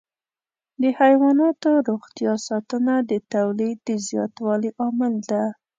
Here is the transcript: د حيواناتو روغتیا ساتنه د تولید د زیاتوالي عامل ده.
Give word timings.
د 0.81 0.83
حيواناتو 0.99 1.69
روغتیا 1.89 2.33
ساتنه 2.47 2.93
د 3.09 3.11
تولید 3.33 3.77
د 3.87 3.89
زیاتوالي 4.07 4.69
عامل 4.79 5.13
ده. 5.29 5.43